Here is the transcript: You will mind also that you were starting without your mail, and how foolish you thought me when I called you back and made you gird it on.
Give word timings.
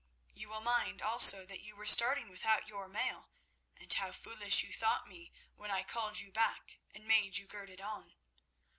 You 0.33 0.49
will 0.49 0.61
mind 0.61 1.03
also 1.03 1.45
that 1.45 1.59
you 1.61 1.75
were 1.75 1.85
starting 1.85 2.31
without 2.31 2.67
your 2.67 2.87
mail, 2.87 3.29
and 3.77 3.93
how 3.93 4.11
foolish 4.11 4.63
you 4.63 4.73
thought 4.73 5.07
me 5.07 5.31
when 5.55 5.69
I 5.69 5.83
called 5.83 6.19
you 6.19 6.31
back 6.31 6.79
and 6.95 7.05
made 7.05 7.37
you 7.37 7.45
gird 7.45 7.69
it 7.69 7.81
on. 7.81 8.15